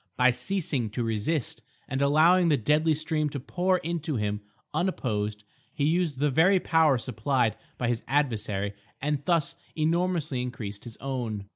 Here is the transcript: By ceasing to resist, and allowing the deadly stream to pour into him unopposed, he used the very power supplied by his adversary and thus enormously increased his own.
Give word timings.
By 0.17 0.31
ceasing 0.31 0.89
to 0.97 1.03
resist, 1.03 1.61
and 1.87 2.01
allowing 2.01 2.47
the 2.47 2.57
deadly 2.57 2.95
stream 2.95 3.29
to 3.29 3.39
pour 3.39 3.77
into 3.77 4.15
him 4.15 4.41
unopposed, 4.73 5.43
he 5.71 5.83
used 5.85 6.17
the 6.17 6.31
very 6.31 6.59
power 6.59 6.97
supplied 6.97 7.55
by 7.77 7.87
his 7.87 8.01
adversary 8.07 8.73
and 8.99 9.21
thus 9.25 9.55
enormously 9.75 10.41
increased 10.41 10.85
his 10.85 10.97
own. 10.97 11.45